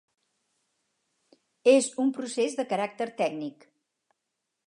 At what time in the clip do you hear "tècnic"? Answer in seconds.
3.23-3.71